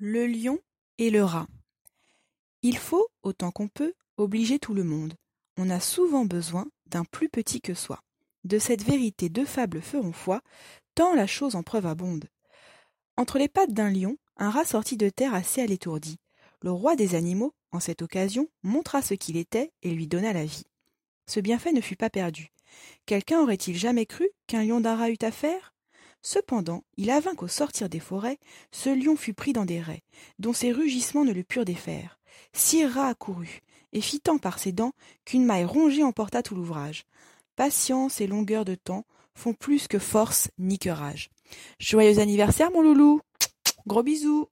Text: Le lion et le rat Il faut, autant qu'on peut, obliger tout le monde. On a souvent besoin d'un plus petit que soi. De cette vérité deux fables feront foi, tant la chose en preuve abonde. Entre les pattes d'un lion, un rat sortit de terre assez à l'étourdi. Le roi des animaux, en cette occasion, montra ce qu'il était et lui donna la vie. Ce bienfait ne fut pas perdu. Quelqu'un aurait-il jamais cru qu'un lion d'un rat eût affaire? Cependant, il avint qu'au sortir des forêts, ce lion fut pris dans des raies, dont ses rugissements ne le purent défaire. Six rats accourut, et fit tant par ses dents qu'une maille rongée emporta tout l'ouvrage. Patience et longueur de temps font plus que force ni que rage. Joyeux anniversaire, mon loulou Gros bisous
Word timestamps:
Le 0.00 0.26
lion 0.26 0.58
et 0.98 1.08
le 1.08 1.22
rat 1.22 1.46
Il 2.62 2.76
faut, 2.78 3.06
autant 3.22 3.52
qu'on 3.52 3.68
peut, 3.68 3.94
obliger 4.16 4.58
tout 4.58 4.74
le 4.74 4.82
monde. 4.82 5.14
On 5.56 5.70
a 5.70 5.78
souvent 5.78 6.24
besoin 6.24 6.66
d'un 6.86 7.04
plus 7.04 7.28
petit 7.28 7.60
que 7.60 7.74
soi. 7.74 8.00
De 8.42 8.58
cette 8.58 8.82
vérité 8.82 9.28
deux 9.28 9.44
fables 9.44 9.80
feront 9.80 10.12
foi, 10.12 10.40
tant 10.96 11.14
la 11.14 11.28
chose 11.28 11.54
en 11.54 11.62
preuve 11.62 11.86
abonde. 11.86 12.28
Entre 13.16 13.38
les 13.38 13.48
pattes 13.48 13.72
d'un 13.72 13.88
lion, 13.88 14.16
un 14.36 14.50
rat 14.50 14.64
sortit 14.64 14.96
de 14.96 15.10
terre 15.10 15.32
assez 15.32 15.60
à 15.60 15.66
l'étourdi. 15.66 16.18
Le 16.60 16.72
roi 16.72 16.96
des 16.96 17.14
animaux, 17.14 17.54
en 17.70 17.78
cette 17.78 18.02
occasion, 18.02 18.48
montra 18.64 19.00
ce 19.00 19.14
qu'il 19.14 19.36
était 19.36 19.72
et 19.82 19.92
lui 19.92 20.08
donna 20.08 20.32
la 20.32 20.44
vie. 20.44 20.64
Ce 21.28 21.38
bienfait 21.38 21.72
ne 21.72 21.80
fut 21.80 21.94
pas 21.94 22.10
perdu. 22.10 22.50
Quelqu'un 23.06 23.40
aurait-il 23.40 23.76
jamais 23.76 24.06
cru 24.06 24.28
qu'un 24.48 24.64
lion 24.64 24.80
d'un 24.80 24.96
rat 24.96 25.10
eût 25.10 25.18
affaire? 25.22 25.73
Cependant, 26.26 26.84
il 26.96 27.10
avint 27.10 27.34
qu'au 27.34 27.48
sortir 27.48 27.90
des 27.90 28.00
forêts, 28.00 28.38
ce 28.72 28.88
lion 28.88 29.14
fut 29.14 29.34
pris 29.34 29.52
dans 29.52 29.66
des 29.66 29.78
raies, 29.78 30.02
dont 30.38 30.54
ses 30.54 30.72
rugissements 30.72 31.26
ne 31.26 31.34
le 31.34 31.44
purent 31.44 31.66
défaire. 31.66 32.18
Six 32.54 32.86
rats 32.86 33.08
accourut, 33.08 33.60
et 33.92 34.00
fit 34.00 34.20
tant 34.20 34.38
par 34.38 34.58
ses 34.58 34.72
dents 34.72 34.94
qu'une 35.26 35.44
maille 35.44 35.66
rongée 35.66 36.02
emporta 36.02 36.42
tout 36.42 36.54
l'ouvrage. 36.54 37.04
Patience 37.56 38.22
et 38.22 38.26
longueur 38.26 38.64
de 38.64 38.74
temps 38.74 39.04
font 39.34 39.52
plus 39.52 39.86
que 39.86 39.98
force 39.98 40.48
ni 40.58 40.78
que 40.78 40.88
rage. 40.88 41.28
Joyeux 41.78 42.18
anniversaire, 42.18 42.70
mon 42.70 42.80
loulou 42.80 43.20
Gros 43.86 44.02
bisous 44.02 44.48